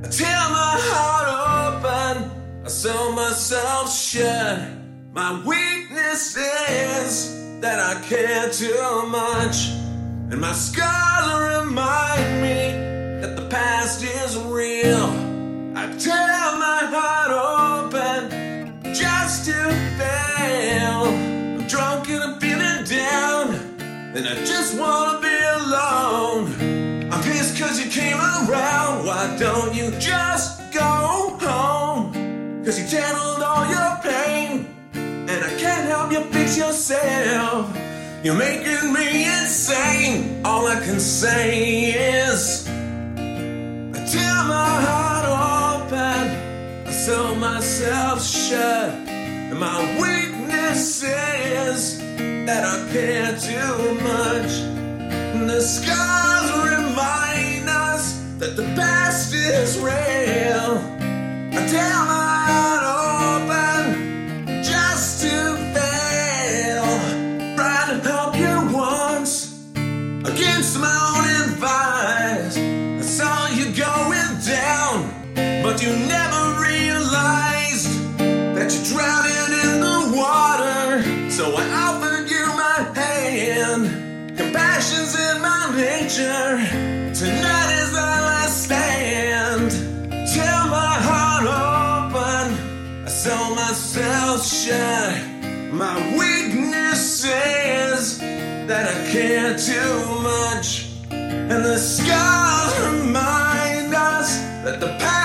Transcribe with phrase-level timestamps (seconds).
[0.00, 4.60] I tear my heart open, I sew myself shut.
[5.12, 9.70] My weakness is that I care too much,
[10.30, 15.08] and my scars remind me that the past is real.
[15.76, 17.32] I tear my heart
[17.90, 19.58] open just to
[19.98, 21.06] fail.
[21.06, 23.54] I'm drunk and I'm feeling down,
[24.14, 27.10] and I just wanna be alone.
[27.12, 28.77] I'm pissed cause you came around.
[29.08, 32.12] Why don't you just go home?
[32.62, 37.74] Cause you channeled all your pain, and I can't help you fix yourself.
[38.22, 40.44] You're making me insane.
[40.44, 41.92] All I can say
[42.26, 51.98] is, I tear my heart open, I sew myself shut, and my weakness is
[52.44, 54.52] that I care too much.
[55.48, 56.27] The scars
[81.38, 84.36] So I offered you my hand.
[84.36, 86.58] Compassion's in my nature.
[87.14, 89.70] Tonight is our last stand.
[90.34, 93.04] Till my heart open.
[93.04, 95.14] I sew myself shut.
[95.72, 99.94] My weakness is that I care too
[100.30, 100.88] much.
[101.12, 105.17] And the scars remind us that the past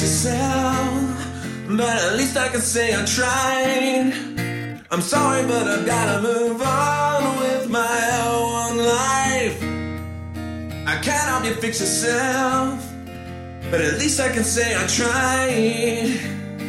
[0.00, 4.12] yourself, but at least I can say I tried.
[4.90, 9.58] I'm sorry, but I've gotta move on with my own life.
[10.86, 12.84] I can't help you fix yourself,
[13.70, 16.18] but at least I can say I tried.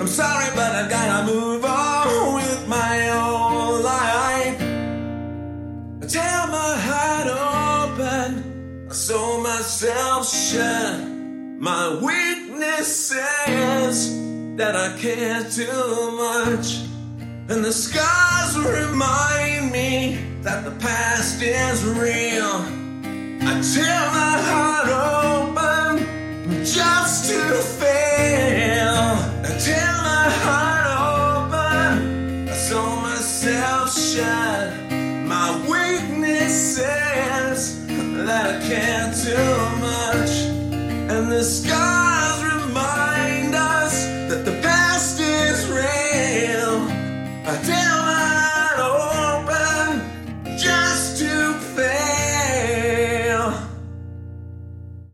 [0.00, 4.60] I'm sorry, but I've gotta move on with my own life.
[6.02, 7.28] I tear my heart
[7.92, 11.11] open, I sew myself shut.
[11.62, 13.12] My weakness
[13.46, 16.88] is that I care too much,
[17.48, 22.66] and the scars remind me that the past is real.
[23.46, 24.88] I tear my heart
[26.00, 27.38] open just to
[27.78, 28.96] fail.
[29.46, 30.86] I tear my heart
[31.46, 32.48] open.
[32.48, 34.90] I sew myself shut.
[35.28, 39.61] My weakness is that I care too
[41.42, 41.81] the scars